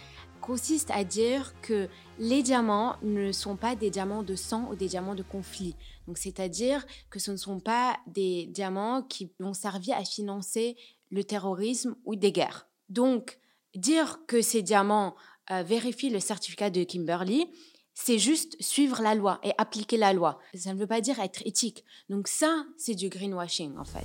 consiste 0.44 0.90
à 0.90 1.04
dire 1.04 1.58
que 1.62 1.88
les 2.18 2.42
diamants 2.42 2.96
ne 3.02 3.32
sont 3.32 3.56
pas 3.56 3.76
des 3.76 3.88
diamants 3.88 4.22
de 4.22 4.34
sang 4.34 4.68
ou 4.70 4.76
des 4.76 4.88
diamants 4.88 5.14
de 5.14 5.22
conflit. 5.22 5.74
C'est-à-dire 6.16 6.84
que 7.08 7.18
ce 7.18 7.30
ne 7.30 7.38
sont 7.38 7.60
pas 7.60 7.96
des 8.06 8.44
diamants 8.48 9.00
qui 9.00 9.32
vont 9.40 9.54
servir 9.54 9.96
à 9.96 10.04
financer 10.04 10.76
le 11.10 11.24
terrorisme 11.24 11.96
ou 12.04 12.14
des 12.14 12.30
guerres. 12.30 12.68
Donc, 12.90 13.38
dire 13.74 14.20
que 14.26 14.42
ces 14.42 14.60
diamants 14.60 15.14
euh, 15.50 15.62
vérifient 15.62 16.10
le 16.10 16.20
certificat 16.20 16.68
de 16.68 16.84
Kimberley, 16.84 17.48
c'est 17.94 18.18
juste 18.18 18.56
suivre 18.60 19.00
la 19.02 19.14
loi 19.14 19.38
et 19.42 19.52
appliquer 19.58 19.96
la 19.96 20.12
loi. 20.12 20.38
Ça 20.54 20.74
ne 20.74 20.78
veut 20.78 20.86
pas 20.86 21.00
dire 21.00 21.20
être 21.20 21.42
éthique. 21.46 21.84
Donc 22.08 22.28
ça, 22.28 22.64
c'est 22.76 22.94
du 22.94 23.08
greenwashing 23.08 23.76
en 23.78 23.84
fait. 23.84 24.04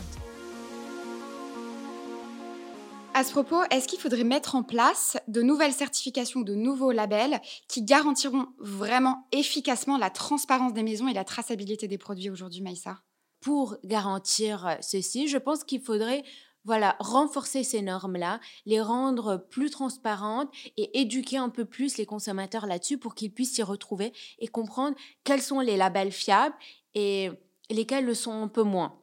À 3.16 3.24
ce 3.24 3.32
propos, 3.32 3.62
est-ce 3.72 3.88
qu'il 3.88 4.00
faudrait 4.00 4.24
mettre 4.24 4.56
en 4.56 4.64
place 4.64 5.18
de 5.28 5.42
nouvelles 5.42 5.74
certifications, 5.74 6.42
de 6.42 6.54
nouveaux 6.54 6.92
labels 6.92 7.42
qui 7.68 7.82
garantiront 7.82 8.48
vraiment 8.60 9.28
efficacement 9.32 9.98
la 9.98 10.10
transparence 10.10 10.74
des 10.74 10.84
maisons 10.84 11.08
et 11.08 11.14
la 11.14 11.26
traçabilité 11.26 11.88
des 11.88 11.98
produits 11.98 12.30
aujourd'hui, 12.30 12.62
Maïssa? 12.62 13.02
Pour 13.42 13.78
garantir 13.84 14.78
ceci, 14.80 15.28
je 15.28 15.38
pense 15.38 15.64
qu'il 15.64 15.82
faudrait 15.82 16.24
voilà, 16.70 16.96
renforcer 17.00 17.64
ces 17.64 17.82
normes-là, 17.82 18.40
les 18.68 18.80
rendre 18.80 19.38
plus 19.50 19.72
transparentes 19.72 20.52
et 20.78 21.00
éduquer 21.00 21.38
un 21.38 21.50
peu 21.50 21.66
plus 21.66 21.98
les 21.98 22.06
consommateurs 22.06 22.68
là-dessus 22.68 23.00
pour 23.00 23.16
qu'ils 23.16 23.34
puissent 23.34 23.56
s'y 23.56 23.64
retrouver 23.64 24.14
et 24.38 24.48
comprendre 24.48 24.96
quels 25.24 25.42
sont 25.42 25.62
les 25.62 25.78
labels 25.78 26.12
fiables 26.12 26.54
et 26.94 27.32
lesquels 27.72 28.06
le 28.06 28.14
sont 28.14 28.44
un 28.44 28.48
peu 28.48 28.62
moins. 28.62 29.00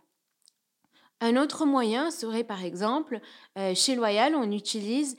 Un 1.21 1.37
autre 1.37 1.67
moyen 1.67 2.13
serait 2.13 2.45
par 2.45 2.63
exemple, 2.63 3.21
chez 3.75 3.97
Loyal, 3.97 4.37
on 4.37 4.53
utilise 4.53 5.17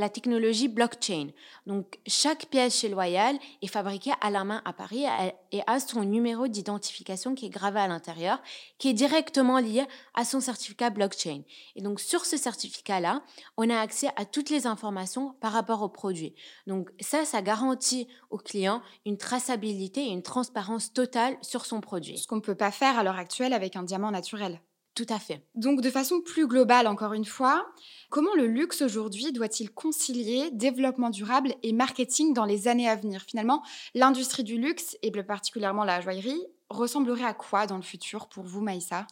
la 0.00 0.08
technologie 0.08 0.68
blockchain. 0.68 1.28
Donc, 1.66 2.00
chaque 2.06 2.46
pièce 2.46 2.80
chez 2.80 2.88
Loyal 2.88 3.36
est 3.62 3.68
fabriquée 3.68 4.12
à 4.20 4.30
la 4.30 4.42
main 4.42 4.62
à 4.64 4.72
Paris 4.72 5.04
et 5.52 5.60
a 5.66 5.78
son 5.78 6.02
numéro 6.02 6.48
d'identification 6.48 7.34
qui 7.34 7.46
est 7.46 7.50
gravé 7.50 7.78
à 7.78 7.86
l'intérieur, 7.86 8.42
qui 8.78 8.88
est 8.88 8.94
directement 8.94 9.58
lié 9.58 9.84
à 10.14 10.24
son 10.24 10.40
certificat 10.40 10.90
blockchain. 10.90 11.42
Et 11.76 11.82
donc, 11.82 12.00
sur 12.00 12.24
ce 12.26 12.36
certificat-là, 12.36 13.22
on 13.56 13.70
a 13.70 13.78
accès 13.78 14.08
à 14.16 14.24
toutes 14.24 14.50
les 14.50 14.66
informations 14.66 15.34
par 15.40 15.52
rapport 15.52 15.82
au 15.82 15.88
produit. 15.88 16.34
Donc, 16.66 16.90
ça, 17.00 17.24
ça 17.24 17.42
garantit 17.42 18.08
au 18.30 18.38
client 18.38 18.82
une 19.06 19.18
traçabilité 19.18 20.00
et 20.06 20.10
une 20.10 20.22
transparence 20.22 20.92
totale 20.92 21.36
sur 21.42 21.66
son 21.66 21.80
produit. 21.80 22.18
Ce 22.18 22.26
qu'on 22.26 22.36
ne 22.36 22.40
peut 22.40 22.54
pas 22.54 22.72
faire 22.72 22.98
à 22.98 23.04
l'heure 23.04 23.16
actuelle 23.16 23.52
avec 23.52 23.76
un 23.76 23.82
diamant 23.82 24.10
naturel. 24.10 24.60
Tout 24.94 25.06
à 25.08 25.18
fait. 25.18 25.46
Donc, 25.54 25.80
de 25.80 25.90
façon 25.90 26.20
plus 26.20 26.46
globale, 26.46 26.86
encore 26.86 27.12
une 27.12 27.24
fois, 27.24 27.66
comment 28.10 28.34
le 28.34 28.46
luxe 28.46 28.82
aujourd'hui 28.82 29.32
doit-il 29.32 29.70
concilier 29.70 30.50
développement 30.50 31.10
durable 31.10 31.54
et 31.62 31.72
marketing 31.72 32.34
dans 32.34 32.44
les 32.44 32.68
années 32.68 32.88
à 32.88 32.96
venir? 32.96 33.22
Finalement, 33.22 33.62
l'industrie 33.94 34.44
du 34.44 34.58
luxe, 34.58 34.98
et 35.02 35.10
plus 35.10 35.24
particulièrement 35.24 35.84
la 35.84 36.00
joaillerie, 36.00 36.44
ressemblerait 36.68 37.24
à 37.24 37.34
quoi 37.34 37.66
dans 37.66 37.76
le 37.76 37.82
futur 37.82 38.28
pour 38.28 38.44
vous, 38.44 38.60
Maïssa? 38.60 39.06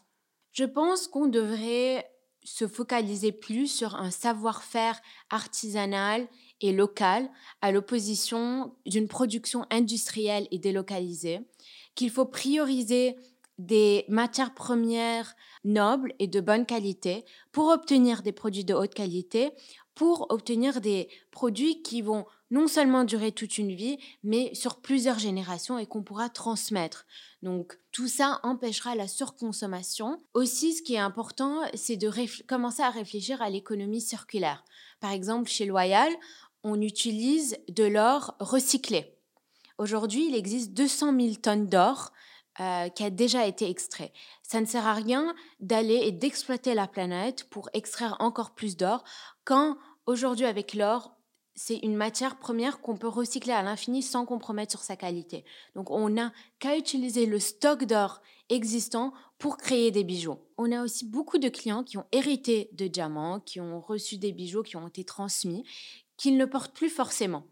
Je 0.52 0.64
pense 0.64 1.06
qu'on 1.06 1.28
devrait 1.28 2.10
se 2.42 2.66
focaliser 2.66 3.30
plus 3.30 3.68
sur 3.68 3.94
un 3.94 4.10
savoir-faire 4.10 5.00
artisanal 5.30 6.26
et 6.60 6.72
local 6.72 7.30
à 7.60 7.70
l'opposition 7.72 8.74
d'une 8.86 9.06
production 9.06 9.64
industrielle 9.70 10.48
et 10.50 10.58
délocalisée, 10.58 11.40
qu'il 11.94 12.10
faut 12.10 12.24
prioriser 12.24 13.16
des 13.58 14.04
matières 14.08 14.54
premières 14.54 15.34
nobles 15.64 16.14
et 16.18 16.26
de 16.26 16.40
bonne 16.40 16.66
qualité 16.66 17.24
pour 17.52 17.68
obtenir 17.68 18.22
des 18.22 18.32
produits 18.32 18.64
de 18.64 18.74
haute 18.74 18.94
qualité, 18.94 19.50
pour 19.94 20.26
obtenir 20.30 20.80
des 20.80 21.08
produits 21.32 21.82
qui 21.82 22.02
vont 22.02 22.24
non 22.50 22.68
seulement 22.68 23.04
durer 23.04 23.32
toute 23.32 23.58
une 23.58 23.74
vie, 23.74 23.98
mais 24.22 24.54
sur 24.54 24.80
plusieurs 24.80 25.18
générations 25.18 25.78
et 25.78 25.86
qu'on 25.86 26.02
pourra 26.02 26.28
transmettre. 26.28 27.04
Donc 27.42 27.78
tout 27.90 28.08
ça 28.08 28.40
empêchera 28.42 28.94
la 28.94 29.08
surconsommation. 29.08 30.18
Aussi, 30.34 30.74
ce 30.74 30.82
qui 30.82 30.94
est 30.94 30.98
important, 30.98 31.60
c'est 31.74 31.96
de 31.96 32.10
commencer 32.46 32.82
à 32.82 32.90
réfléchir 32.90 33.42
à 33.42 33.50
l'économie 33.50 34.00
circulaire. 34.00 34.64
Par 35.00 35.10
exemple, 35.10 35.50
chez 35.50 35.66
Loyal, 35.66 36.12
on 36.62 36.80
utilise 36.80 37.58
de 37.68 37.84
l'or 37.84 38.34
recyclé. 38.40 39.14
Aujourd'hui, 39.78 40.26
il 40.28 40.34
existe 40.34 40.72
200 40.72 41.20
000 41.20 41.34
tonnes 41.36 41.66
d'or 41.66 42.12
euh, 42.60 42.88
qui 42.88 43.04
a 43.04 43.10
déjà 43.10 43.46
été 43.46 43.68
extrait. 43.70 44.12
Ça 44.42 44.60
ne 44.60 44.66
sert 44.66 44.86
à 44.86 44.94
rien 44.94 45.34
d'aller 45.60 46.00
et 46.04 46.12
d'exploiter 46.12 46.74
la 46.74 46.86
planète 46.86 47.44
pour 47.50 47.68
extraire 47.72 48.16
encore 48.18 48.54
plus 48.54 48.76
d'or 48.76 49.04
quand 49.44 49.76
aujourd'hui 50.06 50.46
avec 50.46 50.74
l'or, 50.74 51.12
c'est 51.54 51.78
une 51.78 51.96
matière 51.96 52.38
première 52.38 52.80
qu'on 52.80 52.96
peut 52.96 53.08
recycler 53.08 53.52
à 53.52 53.62
l'infini 53.62 54.02
sans 54.02 54.24
compromettre 54.24 54.72
sur 54.72 54.82
sa 54.82 54.96
qualité. 54.96 55.44
Donc 55.74 55.90
on 55.90 56.08
n'a 56.08 56.32
qu'à 56.58 56.76
utiliser 56.76 57.26
le 57.26 57.38
stock 57.38 57.84
d'or 57.84 58.20
existant 58.48 59.12
pour 59.38 59.56
créer 59.56 59.90
des 59.90 60.04
bijoux. 60.04 60.38
On 60.56 60.72
a 60.72 60.82
aussi 60.82 61.04
beaucoup 61.04 61.38
de 61.38 61.48
clients 61.48 61.84
qui 61.84 61.98
ont 61.98 62.06
hérité 62.12 62.70
de 62.72 62.86
diamants, 62.86 63.40
qui 63.40 63.60
ont 63.60 63.80
reçu 63.80 64.18
des 64.18 64.32
bijoux 64.32 64.62
qui 64.62 64.76
ont 64.76 64.88
été 64.88 65.04
transmis, 65.04 65.64
qu'ils 66.16 66.36
ne 66.36 66.44
portent 66.44 66.74
plus 66.74 66.90
forcément. 66.90 67.44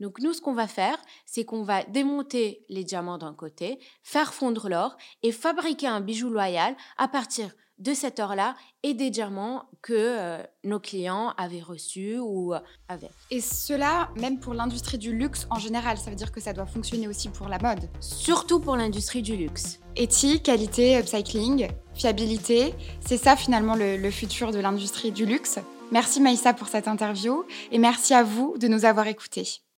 Donc 0.00 0.20
nous, 0.20 0.32
ce 0.32 0.40
qu'on 0.40 0.54
va 0.54 0.66
faire, 0.66 0.98
c'est 1.26 1.44
qu'on 1.44 1.62
va 1.62 1.84
démonter 1.84 2.64
les 2.68 2.84
diamants 2.84 3.18
d'un 3.18 3.34
côté, 3.34 3.78
faire 4.02 4.34
fondre 4.34 4.68
l'or 4.68 4.96
et 5.22 5.32
fabriquer 5.32 5.86
un 5.86 6.00
bijou 6.00 6.30
loyal 6.30 6.76
à 6.96 7.08
partir 7.08 7.50
de 7.78 7.92
cet 7.92 8.20
or-là 8.20 8.54
et 8.82 8.94
des 8.94 9.10
diamants 9.10 9.64
que 9.82 9.92
euh, 9.94 10.42
nos 10.62 10.78
clients 10.78 11.32
avaient 11.36 11.60
reçus 11.60 12.18
ou 12.18 12.54
euh, 12.54 12.60
avaient. 12.88 13.10
Et 13.30 13.40
cela, 13.40 14.10
même 14.16 14.38
pour 14.38 14.54
l'industrie 14.54 14.98
du 14.98 15.12
luxe 15.12 15.46
en 15.50 15.58
général, 15.58 15.98
ça 15.98 16.10
veut 16.10 16.16
dire 16.16 16.30
que 16.30 16.40
ça 16.40 16.52
doit 16.52 16.66
fonctionner 16.66 17.08
aussi 17.08 17.28
pour 17.28 17.48
la 17.48 17.58
mode 17.58 17.88
Surtout 18.00 18.60
pour 18.60 18.76
l'industrie 18.76 19.22
du 19.22 19.36
luxe. 19.36 19.80
Éthique, 19.96 20.44
qualité, 20.44 20.96
upcycling, 20.98 21.68
fiabilité, 21.94 22.74
c'est 23.00 23.16
ça 23.16 23.36
finalement 23.36 23.74
le, 23.74 23.96
le 23.96 24.10
futur 24.10 24.52
de 24.52 24.60
l'industrie 24.60 25.10
du 25.10 25.26
luxe. 25.26 25.58
Merci 25.90 26.20
Maïssa 26.20 26.54
pour 26.54 26.68
cette 26.68 26.88
interview 26.88 27.44
et 27.72 27.78
merci 27.78 28.14
à 28.14 28.22
vous 28.22 28.56
de 28.58 28.68
nous 28.68 28.84
avoir 28.84 29.06
écoutés. 29.08 29.64